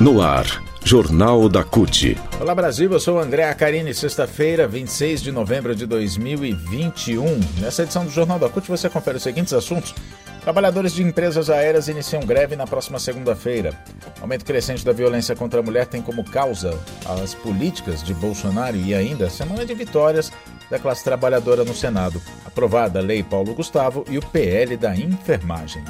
No 0.00 0.22
ar, 0.22 0.62
Jornal 0.84 1.48
da 1.48 1.64
CUT. 1.64 2.16
Olá 2.40 2.54
Brasil, 2.54 2.88
eu 2.92 3.00
sou 3.00 3.18
André 3.18 3.42
Acarini, 3.50 3.92
sexta-feira, 3.92 4.68
26 4.68 5.20
de 5.20 5.32
novembro 5.32 5.74
de 5.74 5.86
2021. 5.86 7.24
Nessa 7.58 7.82
edição 7.82 8.04
do 8.04 8.10
Jornal 8.10 8.38
da 8.38 8.48
CUT 8.48 8.68
você 8.68 8.88
confere 8.88 9.16
os 9.16 9.24
seguintes 9.24 9.52
assuntos. 9.52 9.92
Trabalhadores 10.40 10.92
de 10.94 11.02
empresas 11.02 11.50
aéreas 11.50 11.88
iniciam 11.88 12.22
greve 12.22 12.54
na 12.54 12.64
próxima 12.64 13.00
segunda-feira. 13.00 13.74
Aumento 14.20 14.44
crescente 14.44 14.84
da 14.84 14.92
violência 14.92 15.34
contra 15.34 15.58
a 15.58 15.64
mulher 15.64 15.88
tem 15.88 16.00
como 16.00 16.22
causa 16.22 16.78
as 17.20 17.34
políticas 17.34 18.00
de 18.00 18.14
Bolsonaro 18.14 18.76
e 18.76 18.94
ainda 18.94 19.26
a 19.26 19.30
semana 19.30 19.66
de 19.66 19.74
vitórias 19.74 20.30
da 20.70 20.78
classe 20.78 21.02
trabalhadora 21.02 21.64
no 21.64 21.74
Senado. 21.74 22.22
Aprovada 22.46 23.00
a 23.00 23.02
Lei 23.02 23.24
Paulo 23.24 23.52
Gustavo 23.52 24.04
e 24.08 24.16
o 24.16 24.22
PL 24.22 24.76
da 24.76 24.94
enfermagem. 24.94 25.82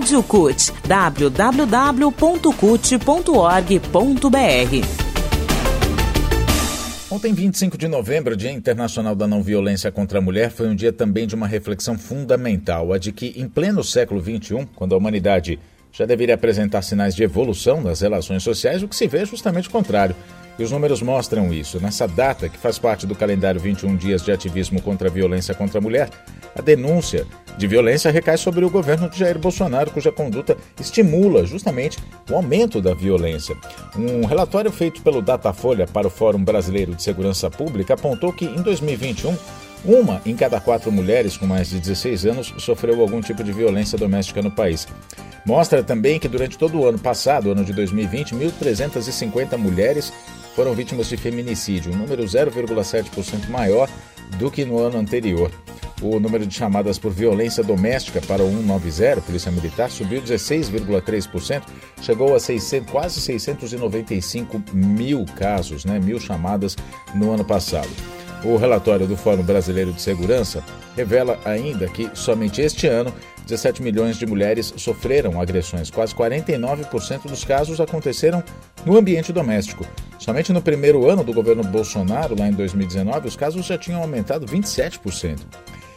Rádio 0.00 0.22
CUT, 0.22 0.72
www.cut.org.br. 0.88 1.50
Ontem, 7.10 7.34
25 7.34 7.76
de 7.76 7.86
novembro, 7.86 8.34
Dia 8.34 8.50
Internacional 8.50 9.14
da 9.14 9.26
Não 9.26 9.42
Violência 9.42 9.92
contra 9.92 10.18
a 10.18 10.22
Mulher, 10.22 10.50
foi 10.50 10.68
um 10.68 10.74
dia 10.74 10.90
também 10.90 11.26
de 11.26 11.34
uma 11.34 11.46
reflexão 11.46 11.98
fundamental, 11.98 12.94
a 12.94 12.98
de 12.98 13.12
que, 13.12 13.34
em 13.36 13.46
pleno 13.46 13.84
século 13.84 14.22
XXI, 14.22 14.66
quando 14.74 14.94
a 14.94 14.96
humanidade 14.98 15.58
já 15.92 16.06
deveria 16.06 16.34
apresentar 16.34 16.80
sinais 16.80 17.14
de 17.14 17.22
evolução 17.22 17.82
nas 17.82 18.00
relações 18.00 18.42
sociais, 18.42 18.82
o 18.82 18.88
que 18.88 18.96
se 18.96 19.06
vê 19.06 19.18
é 19.18 19.26
justamente 19.26 19.68
o 19.68 19.70
contrário. 19.70 20.16
E 20.58 20.64
os 20.64 20.70
números 20.70 21.02
mostram 21.02 21.52
isso. 21.52 21.78
Nessa 21.78 22.08
data, 22.08 22.48
que 22.48 22.56
faz 22.56 22.78
parte 22.78 23.06
do 23.06 23.14
calendário 23.14 23.60
21 23.60 23.96
Dias 23.96 24.22
de 24.22 24.32
Ativismo 24.32 24.80
contra 24.80 25.08
a 25.08 25.12
Violência 25.12 25.54
contra 25.54 25.78
a 25.78 25.82
Mulher, 25.82 26.08
a 26.54 26.62
denúncia 26.62 27.26
de 27.56 27.66
violência 27.66 28.10
recai 28.10 28.38
sobre 28.38 28.64
o 28.64 28.70
governo 28.70 29.08
de 29.08 29.18
Jair 29.18 29.38
Bolsonaro, 29.38 29.90
cuja 29.90 30.10
conduta 30.10 30.56
estimula 30.80 31.44
justamente 31.44 31.98
o 32.30 32.34
aumento 32.34 32.80
da 32.80 32.94
violência. 32.94 33.56
Um 33.96 34.24
relatório 34.24 34.72
feito 34.72 35.02
pelo 35.02 35.20
Datafolha 35.20 35.86
para 35.86 36.06
o 36.06 36.10
Fórum 36.10 36.42
Brasileiro 36.42 36.94
de 36.94 37.02
Segurança 37.02 37.50
Pública 37.50 37.94
apontou 37.94 38.32
que 38.32 38.46
em 38.46 38.62
2021 38.62 39.36
uma 39.84 40.20
em 40.26 40.36
cada 40.36 40.60
quatro 40.60 40.92
mulheres 40.92 41.36
com 41.36 41.46
mais 41.46 41.70
de 41.70 41.80
16 41.80 42.26
anos 42.26 42.54
sofreu 42.58 43.00
algum 43.00 43.20
tipo 43.20 43.42
de 43.42 43.52
violência 43.52 43.96
doméstica 43.96 44.42
no 44.42 44.50
país. 44.50 44.86
Mostra 45.44 45.82
também 45.82 46.18
que 46.18 46.28
durante 46.28 46.58
todo 46.58 46.78
o 46.78 46.86
ano 46.86 46.98
passado, 46.98 47.50
ano 47.50 47.64
de 47.64 47.72
2020, 47.72 48.34
1.350 48.34 49.56
mulheres 49.56 50.12
foram 50.54 50.74
vítimas 50.74 51.08
de 51.08 51.16
feminicídio, 51.16 51.92
um 51.92 51.96
número 51.96 52.22
0,7% 52.24 53.48
maior 53.48 53.88
do 54.38 54.50
que 54.50 54.64
no 54.64 54.78
ano 54.78 54.98
anterior. 54.98 55.50
O 56.02 56.18
número 56.18 56.46
de 56.46 56.54
chamadas 56.54 56.98
por 56.98 57.12
violência 57.12 57.62
doméstica 57.62 58.22
para 58.22 58.42
o 58.42 58.50
190, 58.50 59.20
Polícia 59.20 59.52
Militar, 59.52 59.90
subiu 59.90 60.22
16,3%, 60.22 61.62
chegou 62.00 62.34
a 62.34 62.40
600, 62.40 62.90
quase 62.90 63.20
695 63.20 64.62
mil 64.72 65.26
casos, 65.36 65.84
né, 65.84 65.98
mil 65.98 66.18
chamadas 66.18 66.74
no 67.14 67.32
ano 67.32 67.44
passado. 67.44 67.90
O 68.42 68.56
relatório 68.56 69.06
do 69.06 69.14
Fórum 69.14 69.42
Brasileiro 69.42 69.92
de 69.92 70.00
Segurança 70.00 70.64
revela 70.96 71.38
ainda 71.44 71.86
que 71.88 72.10
somente 72.14 72.62
este 72.62 72.86
ano 72.86 73.12
17 73.44 73.82
milhões 73.82 74.16
de 74.16 74.24
mulheres 74.24 74.72
sofreram 74.76 75.40
agressões. 75.40 75.90
Quase 75.90 76.14
49% 76.14 77.28
dos 77.28 77.44
casos 77.44 77.80
aconteceram 77.80 78.42
no 78.86 78.96
ambiente 78.96 79.32
doméstico. 79.32 79.84
Somente 80.18 80.52
no 80.52 80.62
primeiro 80.62 81.10
ano 81.10 81.24
do 81.24 81.34
governo 81.34 81.64
Bolsonaro, 81.64 82.38
lá 82.38 82.46
em 82.46 82.52
2019, 82.52 83.28
os 83.28 83.36
casos 83.36 83.66
já 83.66 83.76
tinham 83.76 84.00
aumentado 84.00 84.46
27%. 84.46 85.40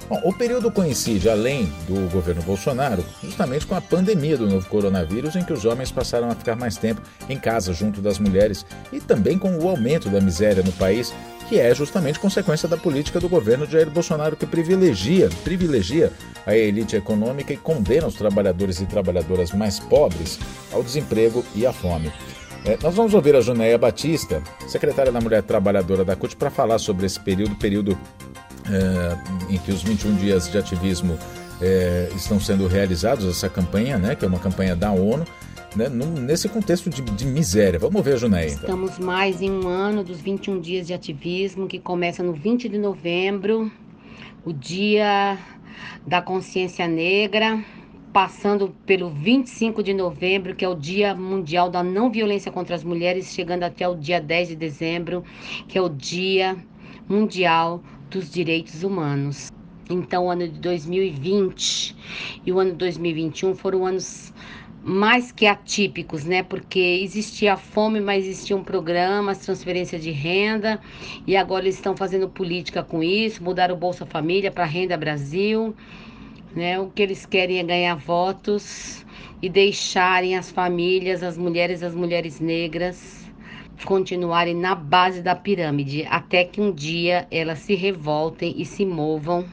Bom, 0.09 0.21
o 0.25 0.33
período 0.33 0.69
coincide, 0.69 1.29
além 1.29 1.65
do 1.87 2.09
governo 2.11 2.41
Bolsonaro, 2.43 3.05
justamente 3.23 3.65
com 3.65 3.73
a 3.73 3.81
pandemia 3.81 4.37
do 4.37 4.49
novo 4.49 4.67
coronavírus, 4.67 5.35
em 5.35 5.43
que 5.43 5.53
os 5.53 5.63
homens 5.63 5.91
passaram 5.91 6.29
a 6.29 6.35
ficar 6.35 6.55
mais 6.55 6.75
tempo 6.75 7.01
em 7.29 7.39
casa 7.39 7.73
junto 7.73 8.01
das 8.01 8.19
mulheres 8.19 8.65
e 8.91 8.99
também 8.99 9.37
com 9.37 9.57
o 9.57 9.67
aumento 9.67 10.09
da 10.09 10.19
miséria 10.19 10.61
no 10.61 10.73
país, 10.73 11.13
que 11.47 11.57
é 11.57 11.73
justamente 11.73 12.19
consequência 12.19 12.67
da 12.67 12.75
política 12.75 13.19
do 13.19 13.29
governo 13.29 13.65
de 13.65 13.73
Jair 13.73 13.89
Bolsonaro, 13.89 14.35
que 14.35 14.45
privilegia, 14.45 15.29
privilegia 15.43 16.11
a 16.45 16.55
elite 16.55 16.95
econômica 16.95 17.53
e 17.53 17.57
condena 17.57 18.07
os 18.07 18.15
trabalhadores 18.15 18.81
e 18.81 18.85
trabalhadoras 18.85 19.51
mais 19.51 19.79
pobres 19.79 20.37
ao 20.71 20.83
desemprego 20.83 21.45
e 21.55 21.65
à 21.65 21.71
fome. 21.71 22.11
É, 22.65 22.77
nós 22.81 22.95
vamos 22.95 23.13
ouvir 23.13 23.35
a 23.35 23.41
Junéia 23.41 23.77
Batista, 23.77 24.41
secretária 24.67 25.11
da 25.11 25.19
Mulher 25.19 25.43
Trabalhadora 25.43 26.05
da 26.05 26.15
CUT, 26.15 26.37
para 26.37 26.49
falar 26.49 26.79
sobre 26.79 27.05
esse 27.05 27.19
período, 27.19 27.55
período 27.55 27.97
é, 28.69 29.53
em 29.53 29.57
que 29.57 29.71
os 29.71 29.83
21 29.83 30.15
dias 30.15 30.49
de 30.49 30.57
ativismo 30.57 31.17
é, 31.61 32.09
estão 32.15 32.39
sendo 32.39 32.67
realizados, 32.67 33.25
essa 33.25 33.49
campanha, 33.49 33.97
né, 33.97 34.15
que 34.15 34.25
é 34.25 34.27
uma 34.27 34.39
campanha 34.39 34.75
da 34.75 34.91
ONU, 34.91 35.25
né, 35.75 35.89
nesse 35.89 36.47
contexto 36.49 36.89
de, 36.89 37.01
de, 37.01 37.25
miséria. 37.25 37.79
Vamos 37.79 38.03
ver, 38.03 38.17
Junéia. 38.17 38.47
Então. 38.47 38.61
Estamos 38.61 38.99
mais 38.99 39.41
em 39.41 39.51
um 39.51 39.67
ano 39.67 40.03
dos 40.03 40.19
21 40.19 40.59
dias 40.59 40.87
de 40.87 40.93
ativismo, 40.93 41.67
que 41.67 41.79
começa 41.79 42.21
no 42.21 42.33
20 42.33 42.69
de 42.69 42.77
novembro, 42.77 43.71
o 44.45 44.53
dia 44.53 45.37
da 46.05 46.21
consciência 46.21 46.87
negra, 46.87 47.63
passando 48.11 48.75
pelo 48.85 49.09
25 49.09 49.81
de 49.81 49.93
novembro, 49.93 50.53
que 50.53 50.63
é 50.63 50.69
o 50.69 50.75
Dia 50.75 51.15
Mundial 51.15 51.69
da 51.69 51.81
Não 51.81 52.11
Violência 52.11 52.51
contra 52.51 52.75
as 52.75 52.83
Mulheres, 52.83 53.33
chegando 53.33 53.63
até 53.63 53.87
o 53.87 53.95
dia 53.95 54.21
10 54.21 54.49
de 54.49 54.55
dezembro, 54.55 55.23
que 55.67 55.77
é 55.77 55.81
o 55.81 55.89
Dia 55.89 56.55
Mundial 57.09 57.81
dos 58.13 58.29
Direitos 58.29 58.83
Humanos. 58.83 59.51
Então, 59.89 60.25
o 60.25 60.29
ano 60.29 60.47
de 60.47 60.59
2020 60.59 61.95
e 62.45 62.51
o 62.51 62.59
ano 62.59 62.71
de 62.71 62.77
2021 62.77 63.55
foram 63.55 63.85
anos 63.85 64.31
mais 64.83 65.31
que 65.31 65.47
atípicos, 65.47 66.23
né? 66.23 66.43
Porque 66.43 66.79
existia 66.79 67.57
fome, 67.57 67.99
mas 67.99 68.25
existiam 68.25 68.63
programas, 68.63 69.39
transferência 69.39 69.97
de 69.97 70.11
renda, 70.11 70.79
e 71.25 71.35
agora 71.35 71.63
eles 71.63 71.75
estão 71.75 71.97
fazendo 71.97 72.29
política 72.29 72.83
com 72.83 73.01
isso, 73.01 73.43
mudaram 73.43 73.75
o 73.75 73.77
Bolsa 73.77 74.05
Família 74.05 74.51
para 74.51 74.65
Renda 74.65 74.95
Brasil, 74.95 75.73
né? 76.55 76.79
O 76.79 76.89
que 76.89 77.01
eles 77.01 77.25
querem 77.25 77.59
é 77.59 77.63
ganhar 77.63 77.95
votos 77.95 79.05
e 79.41 79.49
deixarem 79.49 80.37
as 80.37 80.51
famílias, 80.51 81.23
as 81.23 81.37
mulheres, 81.37 81.81
as 81.81 81.95
mulheres 81.95 82.39
negras 82.39 83.22
continuarem 83.83 84.55
na 84.55 84.75
base 84.75 85.21
da 85.21 85.35
pirâmide, 85.35 86.05
até 86.09 86.43
que 86.43 86.61
um 86.61 86.71
dia 86.71 87.27
elas 87.29 87.59
se 87.59 87.75
revoltem 87.75 88.53
e 88.57 88.65
se 88.65 88.85
movam 88.85 89.45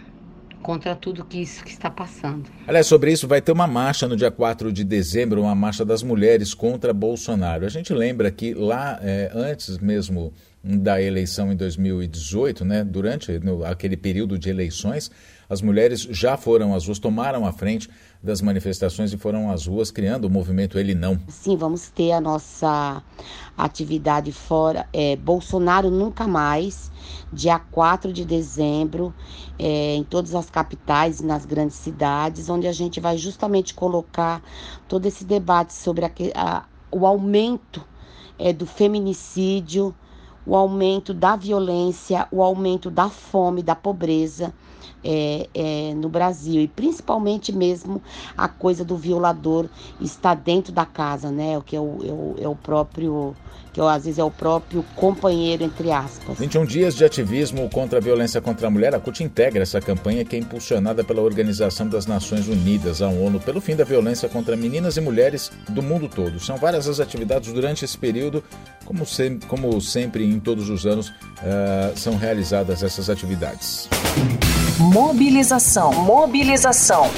contra 0.63 0.95
tudo 0.95 1.25
que 1.25 1.41
isso 1.41 1.65
que 1.65 1.71
está 1.71 1.91
passando. 1.91 2.51
Aliás, 2.67 2.87
sobre 2.87 3.13
isso 3.13 3.27
vai 3.27 3.41
ter 3.41 3.53
uma 3.53 3.67
marcha 3.67 4.07
no 4.07 4.17
dia 4.17 4.31
4 4.31 4.73
de 4.73 4.85
dezembro, 4.85 5.43
uma 5.43 5.55
marcha 5.55 5.85
das 5.85 6.03
mulheres 6.03 6.55
contra 6.55 6.93
Bolsonaro. 6.93 7.65
A 7.65 7.69
gente 7.69 7.93
lembra 7.93 8.31
que 8.31 8.55
lá, 8.55 8.99
é, 9.03 9.31
antes 9.35 9.79
mesmo 9.79 10.33
da 10.63 11.01
eleição 11.01 11.51
em 11.51 11.57
2018, 11.57 12.65
né, 12.65 12.85
durante 12.85 13.39
no, 13.39 13.65
aquele 13.65 13.97
período 13.97 14.39
de 14.39 14.51
eleições, 14.51 15.11
as 15.49 15.63
mulheres 15.63 16.03
já 16.03 16.37
foram 16.37 16.75
às 16.75 16.87
ruas, 16.87 16.99
tomaram 16.99 17.47
a 17.47 17.53
frente 17.53 17.89
das 18.23 18.43
manifestações 18.43 19.13
e 19.13 19.17
foram 19.17 19.51
às 19.51 19.67
ruas 19.67 19.91
criando 19.91 20.27
o 20.27 20.31
movimento 20.31 20.79
Ele 20.79 20.95
Não. 20.95 21.19
Sim, 21.29 21.57
vamos 21.57 21.89
ter 21.89 22.13
a 22.13 22.21
nossa 22.21 23.03
atividade 23.57 24.31
fora. 24.33 24.87
É, 24.93 25.17
Bolsonaro 25.17 25.91
Nunca 25.91 26.29
Mais, 26.29 26.93
dia 27.33 27.59
4 27.59 28.13
de 28.13 28.25
dezembro, 28.25 29.15
é, 29.59 29.95
em 29.95 30.05
todas 30.05 30.35
as 30.35 30.51
capitais 30.51 31.21
e 31.21 31.25
nas 31.25 31.47
grandes 31.47 31.77
cidades, 31.77 32.51
onde 32.51 32.69
a 32.69 32.73
gente 32.73 33.01
vai 33.01 33.17
justamente 33.17 33.73
colocar 33.73 34.43
todo 34.87 35.07
esse 35.07 35.25
debate 35.25 35.73
sobre 35.73 36.05
a, 36.05 36.11
a, 36.35 36.65
o 36.93 37.07
aumento 37.07 37.83
é, 38.39 38.53
do 38.53 38.67
feminicídio 38.67 39.95
o 40.47 40.57
aumento 40.57 41.13
da 41.13 41.37
violência, 41.37 42.27
o 42.31 42.43
aumento 42.43 42.91
da 42.91 43.09
fome, 43.09 43.63
da 43.63 43.75
pobreza 43.75 44.53
é, 45.05 45.49
é, 45.55 45.95
no 45.95 46.09
Brasil 46.09 46.63
e 46.63 46.69
principalmente 46.69 47.53
mesmo 47.53 48.03
a 48.37 48.49
coisa 48.49 48.85
do 48.85 48.97
violador 48.97 49.67
estar 50.01 50.35
dentro 50.35 50.73
da 50.73 50.85
casa, 50.85 51.31
né? 51.31 51.59
O 51.59 51.63
que 51.63 51.77
é 51.77 51.81
o, 51.81 51.99
é 52.03 52.13
o, 52.13 52.35
é 52.45 52.49
o 52.49 52.57
próprio 52.57 53.35
que 53.73 53.81
às 53.81 54.05
vezes 54.05 54.19
é 54.19 54.25
o 54.25 54.31
próprio 54.31 54.85
companheiro, 54.97 55.63
entre 55.63 55.93
aspas. 55.93 56.39
21 56.39 56.65
dias 56.65 56.95
de 56.95 57.05
ativismo 57.05 57.69
contra 57.71 57.99
a 57.99 58.03
violência 58.03 58.41
contra 58.41 58.67
a 58.67 58.71
mulher, 58.71 58.95
a 58.95 59.01
CUT 59.01 59.23
integra 59.23 59.63
essa 59.63 59.81
campanha 59.81 60.25
que 60.25 60.37
é 60.37 60.39
impulsionada 60.39 61.05
pela 61.05 61.23
Organização 61.23 61.89
das 61.89 62.07
Nações 62.07 62.49
Unidas, 62.49 63.01
a 63.01 63.09
ONU, 63.09 63.39
pelo 63.41 63.61
fim 63.61 63.77
da 63.77 63.85
violência 63.85 64.29
contra 64.29 64.57
meninas 64.57 64.97
e 64.97 65.01
mulheres 65.01 65.53
do 65.69 65.83
mundo 65.83 66.09
todo. 66.09 66.41
São 66.41 66.57
várias 66.57 66.89
as 66.89 66.99
atividades 67.01 67.53
durante 67.53 67.85
esse 67.85 67.97
período, 67.97 68.43
como, 68.91 69.07
se, 69.07 69.39
como 69.47 69.81
sempre 69.81 70.25
em 70.25 70.41
todos 70.41 70.69
os 70.69 70.85
anos 70.85 71.11
uh, 71.11 71.95
são 71.95 72.17
realizadas 72.17 72.83
essas 72.83 73.09
atividades. 73.09 73.89
Mobilização. 74.81 75.93
Mobilização. 75.93 77.09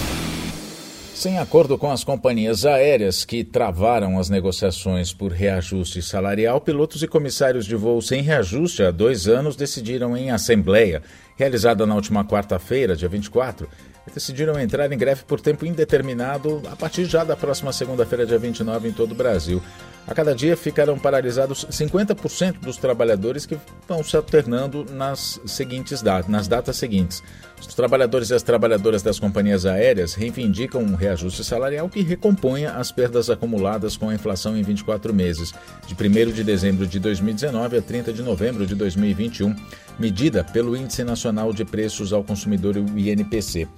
Sem 1.14 1.38
acordo 1.38 1.78
com 1.78 1.90
as 1.90 2.04
companhias 2.04 2.66
aéreas 2.66 3.24
que 3.24 3.42
travaram 3.42 4.18
as 4.18 4.28
negociações 4.28 5.14
por 5.14 5.32
reajuste 5.32 6.02
salarial, 6.02 6.60
pilotos 6.60 7.02
e 7.02 7.08
comissários 7.08 7.64
de 7.64 7.74
voo 7.74 8.02
sem 8.02 8.20
reajuste 8.20 8.82
há 8.82 8.90
dois 8.90 9.26
anos 9.26 9.56
decidiram 9.56 10.14
em 10.14 10.30
assembleia, 10.30 11.02
realizada 11.36 11.86
na 11.86 11.94
última 11.94 12.22
quarta-feira, 12.22 12.94
dia 12.94 13.08
24, 13.08 13.66
decidiram 14.12 14.60
entrar 14.60 14.92
em 14.92 14.98
greve 14.98 15.22
por 15.24 15.40
tempo 15.40 15.64
indeterminado 15.64 16.60
a 16.70 16.76
partir 16.76 17.06
já 17.06 17.24
da 17.24 17.34
próxima 17.34 17.72
segunda-feira, 17.72 18.26
dia 18.26 18.38
29, 18.38 18.88
em 18.88 18.92
todo 18.92 19.12
o 19.12 19.14
Brasil. 19.14 19.62
A 20.06 20.14
cada 20.14 20.34
dia 20.34 20.56
ficarão 20.56 20.98
paralisados 20.98 21.64
50% 21.70 22.58
dos 22.60 22.76
trabalhadores 22.76 23.46
que 23.46 23.56
vão 23.86 24.02
se 24.02 24.16
alternando 24.16 24.84
nas 24.90 25.40
seguintes 25.46 26.02
datas, 26.02 26.28
nas 26.28 26.48
datas 26.48 26.76
seguintes. 26.76 27.22
Os 27.60 27.74
trabalhadores 27.74 28.30
e 28.30 28.34
as 28.34 28.42
trabalhadoras 28.42 29.02
das 29.02 29.20
companhias 29.20 29.64
aéreas 29.64 30.14
reivindicam 30.14 30.82
um 30.82 30.96
reajuste 30.96 31.44
salarial 31.44 31.88
que 31.88 32.02
recomponha 32.02 32.72
as 32.72 32.90
perdas 32.90 33.30
acumuladas 33.30 33.96
com 33.96 34.08
a 34.08 34.14
inflação 34.14 34.56
em 34.56 34.62
24 34.62 35.14
meses, 35.14 35.54
de 35.86 35.94
1 35.94 36.32
de 36.32 36.42
dezembro 36.42 36.86
de 36.86 36.98
2019 36.98 37.78
a 37.78 37.82
30 37.82 38.12
de 38.12 38.22
novembro 38.22 38.66
de 38.66 38.74
2021, 38.74 39.54
medida 39.98 40.42
pelo 40.42 40.76
Índice 40.76 41.04
Nacional 41.04 41.52
de 41.52 41.64
Preços 41.64 42.12
ao 42.12 42.24
Consumidor, 42.24 42.76
o 42.76 42.98
INPC. 42.98 43.68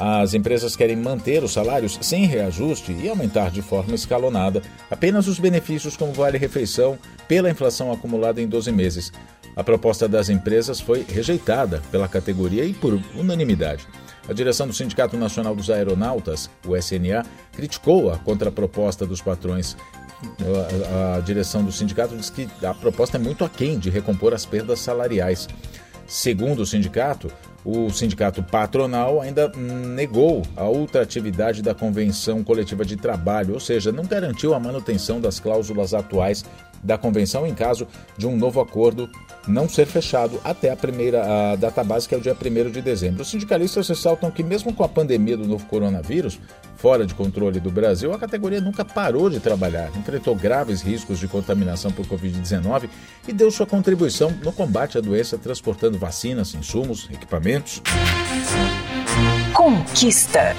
As 0.00 0.32
empresas 0.32 0.76
querem 0.76 0.94
manter 0.94 1.42
os 1.42 1.52
salários 1.52 1.98
sem 2.00 2.24
reajuste 2.24 2.92
e 2.92 3.08
aumentar 3.08 3.50
de 3.50 3.60
forma 3.60 3.96
escalonada 3.96 4.62
apenas 4.88 5.26
os 5.26 5.40
benefícios 5.40 5.96
como 5.96 6.12
vale-refeição 6.12 6.96
pela 7.26 7.50
inflação 7.50 7.90
acumulada 7.90 8.40
em 8.40 8.46
12 8.46 8.70
meses. 8.70 9.12
A 9.56 9.64
proposta 9.64 10.08
das 10.08 10.28
empresas 10.28 10.80
foi 10.80 11.02
rejeitada 11.02 11.82
pela 11.90 12.06
categoria 12.06 12.64
e 12.64 12.72
por 12.72 12.94
unanimidade. 13.16 13.88
A 14.28 14.32
direção 14.32 14.68
do 14.68 14.72
Sindicato 14.72 15.16
Nacional 15.16 15.56
dos 15.56 15.68
Aeronautas, 15.68 16.48
o 16.64 16.76
SNA, 16.76 17.26
criticou 17.52 18.12
a 18.12 18.18
contraproposta 18.18 19.04
dos 19.04 19.20
patrões. 19.20 19.76
A, 21.16 21.20
direção 21.20 21.64
do 21.64 21.72
sindicato 21.72 22.16
diz 22.16 22.30
que 22.30 22.48
a 22.62 22.74
proposta 22.74 23.16
é 23.16 23.20
muito 23.20 23.44
aquém 23.44 23.78
de 23.78 23.90
recompor 23.90 24.32
as 24.32 24.44
perdas 24.44 24.78
salariais. 24.78 25.48
Segundo 26.06 26.60
o 26.60 26.66
sindicato, 26.66 27.30
o 27.64 27.90
sindicato 27.90 28.42
patronal 28.42 29.20
ainda 29.20 29.48
negou 29.56 30.42
a 30.56 30.64
ultratividade 30.68 31.62
da 31.62 31.74
Convenção 31.74 32.42
Coletiva 32.42 32.84
de 32.84 32.96
Trabalho, 32.96 33.54
ou 33.54 33.60
seja, 33.60 33.92
não 33.92 34.04
garantiu 34.04 34.54
a 34.54 34.60
manutenção 34.60 35.20
das 35.20 35.40
cláusulas 35.40 35.92
atuais 35.92 36.44
da 36.82 36.98
convenção 36.98 37.46
em 37.46 37.54
caso 37.54 37.86
de 38.16 38.26
um 38.26 38.36
novo 38.36 38.60
acordo 38.60 39.08
não 39.48 39.68
ser 39.68 39.86
fechado 39.86 40.38
até 40.44 40.70
a 40.70 40.76
primeira 40.76 41.52
a 41.52 41.56
data 41.56 41.82
básica, 41.82 42.14
é 42.14 42.18
o 42.18 42.20
dia 42.20 42.34
1 42.34 42.70
de 42.70 42.82
dezembro. 42.82 43.22
Os 43.22 43.30
sindicalistas 43.30 43.88
ressaltam 43.88 44.30
que, 44.30 44.42
mesmo 44.42 44.72
com 44.72 44.84
a 44.84 44.88
pandemia 44.88 45.36
do 45.36 45.46
novo 45.46 45.64
coronavírus, 45.66 46.38
fora 46.76 47.06
de 47.06 47.14
controle 47.14 47.58
do 47.58 47.70
Brasil, 47.70 48.12
a 48.12 48.18
categoria 48.18 48.60
nunca 48.60 48.84
parou 48.84 49.28
de 49.28 49.40
trabalhar, 49.40 49.90
enfrentou 49.96 50.34
graves 50.36 50.82
riscos 50.82 51.18
de 51.18 51.26
contaminação 51.26 51.90
por 51.90 52.06
Covid-19 52.06 52.88
e 53.26 53.32
deu 53.32 53.50
sua 53.50 53.66
contribuição 53.66 54.30
no 54.44 54.52
combate 54.52 54.98
à 54.98 55.00
doença, 55.00 55.38
transportando 55.38 55.98
vacinas, 55.98 56.54
insumos, 56.54 57.08
equipamentos. 57.10 57.82
Conquista. 59.52 60.54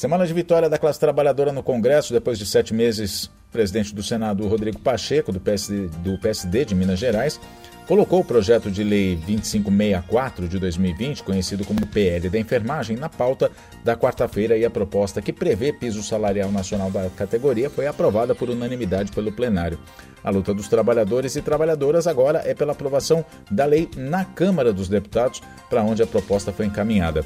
Semana 0.00 0.26
de 0.26 0.32
vitória 0.32 0.66
da 0.66 0.78
classe 0.78 0.98
trabalhadora 0.98 1.52
no 1.52 1.62
Congresso, 1.62 2.14
depois 2.14 2.38
de 2.38 2.46
sete 2.46 2.72
meses, 2.72 3.24
o 3.24 3.52
presidente 3.52 3.94
do 3.94 4.02
Senado, 4.02 4.48
Rodrigo 4.48 4.78
Pacheco, 4.78 5.30
do 5.30 5.38
PSD, 5.38 5.88
do 5.98 6.16
PSD 6.16 6.64
de 6.64 6.74
Minas 6.74 6.98
Gerais, 6.98 7.38
colocou 7.86 8.20
o 8.20 8.24
projeto 8.24 8.70
de 8.70 8.82
lei 8.82 9.16
2564 9.16 10.48
de 10.48 10.58
2020, 10.58 11.22
conhecido 11.22 11.66
como 11.66 11.86
PL 11.86 12.30
da 12.30 12.38
enfermagem, 12.38 12.96
na 12.96 13.10
pauta 13.10 13.50
da 13.84 13.94
quarta-feira 13.94 14.56
e 14.56 14.64
a 14.64 14.70
proposta 14.70 15.20
que 15.20 15.34
prevê 15.34 15.70
piso 15.70 16.02
salarial 16.02 16.50
nacional 16.50 16.90
da 16.90 17.10
categoria 17.10 17.68
foi 17.68 17.86
aprovada 17.86 18.34
por 18.34 18.48
unanimidade 18.48 19.12
pelo 19.12 19.30
plenário. 19.30 19.78
A 20.24 20.30
luta 20.30 20.54
dos 20.54 20.66
trabalhadores 20.66 21.36
e 21.36 21.42
trabalhadoras 21.42 22.06
agora 22.06 22.40
é 22.46 22.54
pela 22.54 22.72
aprovação 22.72 23.22
da 23.50 23.66
lei 23.66 23.86
na 23.98 24.24
Câmara 24.24 24.72
dos 24.72 24.88
Deputados, 24.88 25.42
para 25.68 25.82
onde 25.82 26.02
a 26.02 26.06
proposta 26.06 26.50
foi 26.54 26.64
encaminhada. 26.64 27.22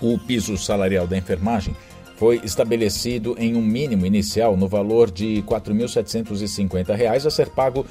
O 0.00 0.18
piso 0.18 0.56
salarial 0.56 1.06
da 1.06 1.16
enfermagem 1.16 1.74
foi 2.16 2.40
estabelecido 2.42 3.36
em 3.38 3.54
um 3.54 3.62
mínimo 3.62 4.04
inicial 4.04 4.56
no 4.56 4.66
valor 4.66 5.10
de 5.10 5.36
R$ 5.36 5.42
4.750 5.42 7.26
a 7.26 7.30
ser 7.30 7.50
pago 7.50 7.86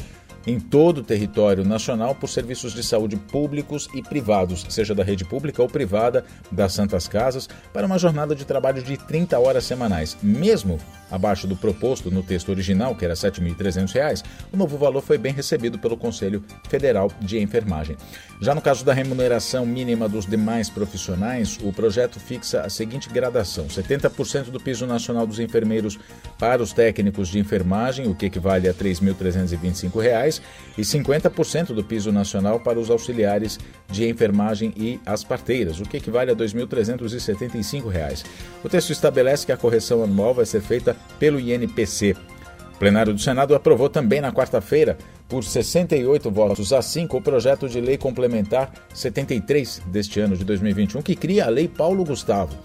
em 0.46 0.60
todo 0.60 1.00
o 1.00 1.04
território 1.04 1.66
nacional 1.66 2.16
por 2.16 2.30
serviços 2.30 2.74
de 2.74 2.82
saúde 2.82 3.18
públicos 3.18 3.90
e 3.94 4.02
privados, 4.02 4.66
seja 4.70 4.96
da 4.96 5.04
rede 5.04 5.26
pública 5.26 5.62
ou 5.62 5.68
privada, 5.68 6.26
das 6.52 6.74
Santas 6.74 7.08
Casas, 7.08 7.50
para 7.74 7.86
uma 7.86 8.00
jornada 8.00 8.34
de 8.34 8.46
trabalho 8.46 8.82
de 8.82 8.98
30 8.98 9.38
horas 9.40 9.66
semanais. 9.66 10.18
Mesmo 10.24 10.80
abaixo 11.12 11.48
do 11.48 11.56
proposto 11.56 12.12
no 12.12 12.24
texto 12.24 12.50
original, 12.50 12.96
que 12.96 13.06
era 13.06 13.14
R$ 13.14 13.20
7.300, 13.20 14.24
o 14.52 14.58
novo 14.58 14.78
valor 14.78 15.02
foi 15.02 15.18
bem 15.18 15.34
recebido 15.34 15.80
pelo 15.80 15.98
Conselho 15.98 16.44
Federal 16.70 17.12
de 17.20 17.40
Enfermagem. 17.40 17.98
Já 18.42 18.54
no 18.54 18.62
caso 18.62 18.86
da 18.86 18.94
remuneração 18.94 19.66
mínima 19.66 20.08
dos 20.08 20.26
demais 20.26 20.70
profissionais, 20.70 21.58
o 21.64 21.74
projeto 21.74 22.20
fixa 22.20 22.62
a 22.62 22.70
seguinte 22.70 23.10
gradação: 23.10 23.68
70% 23.68 24.46
do 24.46 24.60
piso 24.60 24.86
nacional 24.86 25.26
dos 25.26 25.40
enfermeiros 25.40 25.98
para 26.38 26.62
os 26.62 26.72
técnicos 26.72 27.30
de 27.30 27.40
enfermagem, 27.40 28.08
o 28.08 28.16
que 28.16 28.28
equivale 28.28 28.68
a 28.68 28.72
R$ 28.72 28.78
3.325, 28.78 29.92
e 30.78 30.82
50% 30.82 31.68
do 31.68 31.84
piso 31.84 32.12
nacional 32.12 32.60
para 32.60 32.80
os 32.80 32.90
auxiliares 32.90 33.60
de 33.90 34.08
enfermagem 34.08 34.74
e 34.76 35.00
as 35.06 35.24
parteiras, 35.24 35.80
o 35.80 35.84
que 35.84 35.98
equivale 35.98 36.32
a 36.32 36.34
R$ 36.34 36.40
2.375. 36.40 38.26
O 38.64 38.70
texto 38.70 38.92
estabelece 38.92 39.46
que 39.46 39.52
a 39.52 39.58
correção 39.58 40.04
anual 40.04 40.34
vai 40.34 40.46
ser 40.46 40.62
feita 40.62 40.96
pelo 41.20 41.40
INPC. 41.40 42.16
O 42.76 42.80
plenário 42.80 43.14
do 43.14 43.20
Senado 43.20 43.56
aprovou 43.56 43.90
também 43.90 44.22
na 44.22 44.32
quarta-feira, 44.32 44.98
por 45.28 45.44
68 45.44 46.32
votos 46.32 46.72
a 46.72 46.82
5, 46.82 47.18
o 47.18 47.22
projeto 47.22 47.68
de 47.68 47.82
lei 47.82 47.98
complementar 47.98 48.72
73 48.94 49.82
deste 49.88 50.20
ano 50.20 50.38
de 50.38 50.46
2021, 50.46 51.02
que 51.02 51.16
cria 51.16 51.46
a 51.46 51.50
Lei 51.50 51.68
Paulo 51.68 52.06
Gustavo. 52.06 52.56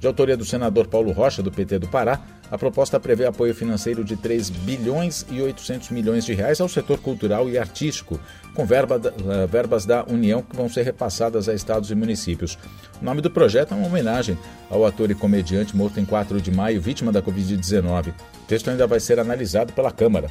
De 0.00 0.06
autoria 0.06 0.36
do 0.36 0.44
senador 0.44 0.86
Paulo 0.86 1.12
Rocha, 1.12 1.42
do 1.42 1.52
PT 1.52 1.78
do 1.78 1.88
Pará, 1.88 2.20
a 2.50 2.58
proposta 2.58 2.98
prevê 2.98 3.26
apoio 3.26 3.54
financeiro 3.54 4.04
de 4.04 4.16
3 4.16 4.50
bilhões 4.50 5.24
e 5.30 5.40
800 5.40 5.90
milhões 5.90 6.24
de 6.24 6.34
reais 6.34 6.60
ao 6.60 6.68
setor 6.68 6.98
cultural 6.98 7.48
e 7.48 7.56
artístico, 7.56 8.18
com 8.54 8.66
verba 8.66 8.96
uh, 8.96 9.46
verbas 9.46 9.86
da 9.86 10.04
União 10.04 10.42
que 10.42 10.56
vão 10.56 10.68
ser 10.68 10.82
repassadas 10.82 11.48
a 11.48 11.54
estados 11.54 11.90
e 11.90 11.94
municípios. 11.94 12.58
O 13.00 13.04
nome 13.04 13.20
do 13.20 13.30
projeto 13.30 13.72
é 13.72 13.76
uma 13.76 13.86
homenagem 13.86 14.36
ao 14.68 14.84
ator 14.84 15.10
e 15.10 15.14
comediante 15.14 15.76
morto 15.76 16.00
em 16.00 16.04
4 16.04 16.40
de 16.40 16.50
maio, 16.50 16.80
vítima 16.80 17.12
da 17.12 17.22
Covid-19. 17.22 18.08
O 18.08 18.46
texto 18.46 18.68
ainda 18.68 18.86
vai 18.86 18.98
ser 18.98 19.20
analisado 19.20 19.72
pela 19.72 19.92
Câmara. 19.92 20.28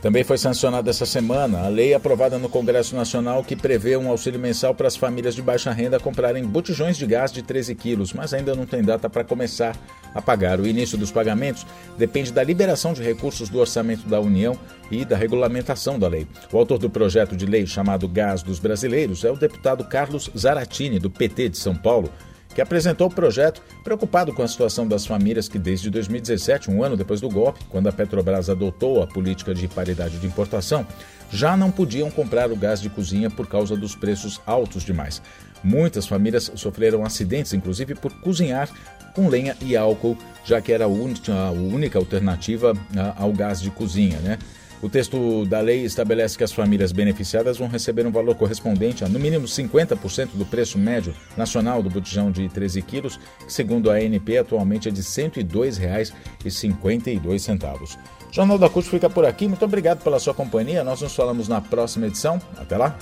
Também 0.00 0.24
foi 0.24 0.38
sancionada 0.38 0.88
essa 0.88 1.04
semana 1.04 1.60
a 1.60 1.68
lei 1.68 1.92
aprovada 1.92 2.38
no 2.38 2.48
Congresso 2.48 2.96
Nacional 2.96 3.44
que 3.44 3.54
prevê 3.54 3.98
um 3.98 4.08
auxílio 4.08 4.40
mensal 4.40 4.74
para 4.74 4.88
as 4.88 4.96
famílias 4.96 5.34
de 5.34 5.42
baixa 5.42 5.70
renda 5.72 6.00
comprarem 6.00 6.42
botijões 6.42 6.96
de 6.96 7.06
gás 7.06 7.30
de 7.30 7.42
13 7.42 7.74
quilos, 7.74 8.14
mas 8.14 8.32
ainda 8.32 8.54
não 8.54 8.64
tem 8.64 8.82
data 8.82 9.10
para 9.10 9.22
começar 9.22 9.76
a 10.14 10.22
pagar. 10.22 10.58
O 10.58 10.66
início 10.66 10.96
dos 10.96 11.10
pagamentos 11.10 11.66
depende 11.98 12.32
da 12.32 12.42
liberação 12.42 12.94
de 12.94 13.02
recursos 13.02 13.50
do 13.50 13.58
orçamento 13.58 14.08
da 14.08 14.18
União 14.18 14.58
e 14.90 15.04
da 15.04 15.16
regulamentação 15.16 15.98
da 15.98 16.08
lei. 16.08 16.26
O 16.50 16.56
autor 16.56 16.78
do 16.78 16.88
projeto 16.88 17.36
de 17.36 17.44
lei 17.44 17.66
chamado 17.66 18.08
Gás 18.08 18.42
dos 18.42 18.58
Brasileiros 18.58 19.22
é 19.22 19.30
o 19.30 19.36
deputado 19.36 19.84
Carlos 19.84 20.30
Zaratini, 20.36 20.98
do 20.98 21.10
PT 21.10 21.50
de 21.50 21.58
São 21.58 21.76
Paulo 21.76 22.10
que 22.54 22.60
apresentou 22.60 23.06
o 23.06 23.14
projeto 23.14 23.62
preocupado 23.84 24.32
com 24.32 24.42
a 24.42 24.48
situação 24.48 24.86
das 24.86 25.06
famílias 25.06 25.48
que, 25.48 25.58
desde 25.58 25.88
2017, 25.90 26.70
um 26.70 26.82
ano 26.82 26.96
depois 26.96 27.20
do 27.20 27.28
golpe, 27.28 27.64
quando 27.68 27.88
a 27.88 27.92
Petrobras 27.92 28.50
adotou 28.50 29.02
a 29.02 29.06
política 29.06 29.54
de 29.54 29.68
paridade 29.68 30.18
de 30.18 30.26
importação, 30.26 30.86
já 31.30 31.56
não 31.56 31.70
podiam 31.70 32.10
comprar 32.10 32.50
o 32.50 32.56
gás 32.56 32.80
de 32.80 32.90
cozinha 32.90 33.30
por 33.30 33.46
causa 33.46 33.76
dos 33.76 33.94
preços 33.94 34.40
altos 34.44 34.84
demais. 34.84 35.22
Muitas 35.62 36.06
famílias 36.06 36.50
sofreram 36.56 37.04
acidentes, 37.04 37.52
inclusive 37.52 37.94
por 37.94 38.12
cozinhar 38.20 38.68
com 39.14 39.28
lenha 39.28 39.56
e 39.60 39.76
álcool, 39.76 40.16
já 40.44 40.60
que 40.60 40.72
era 40.72 40.86
a 40.86 40.88
única 40.88 41.98
alternativa 41.98 42.72
ao 43.16 43.32
gás 43.32 43.60
de 43.60 43.70
cozinha, 43.70 44.18
né? 44.18 44.38
O 44.82 44.88
texto 44.88 45.44
da 45.44 45.60
lei 45.60 45.84
estabelece 45.84 46.38
que 46.38 46.44
as 46.44 46.52
famílias 46.52 46.90
beneficiadas 46.90 47.58
vão 47.58 47.68
receber 47.68 48.06
um 48.06 48.10
valor 48.10 48.34
correspondente 48.34 49.04
a 49.04 49.08
no 49.08 49.20
mínimo 49.20 49.46
50% 49.46 50.30
do 50.34 50.46
preço 50.46 50.78
médio 50.78 51.14
nacional 51.36 51.82
do 51.82 51.90
botijão 51.90 52.30
de 52.30 52.48
13 52.48 52.80
quilos, 52.82 53.20
que 53.46 53.52
segundo 53.52 53.90
a 53.90 53.96
ANP 53.96 54.38
atualmente 54.38 54.88
é 54.88 54.90
de 54.90 55.00
R$ 55.00 55.06
102,52. 55.06 57.98
O 58.30 58.32
Jornal 58.32 58.58
da 58.58 58.70
CUT 58.70 58.88
fica 58.88 59.10
por 59.10 59.26
aqui. 59.26 59.48
Muito 59.48 59.64
obrigado 59.64 60.02
pela 60.02 60.18
sua 60.18 60.32
companhia. 60.32 60.82
Nós 60.82 61.02
nos 61.02 61.14
falamos 61.14 61.46
na 61.48 61.60
próxima 61.60 62.06
edição. 62.06 62.40
Até 62.56 62.78
lá! 62.78 62.96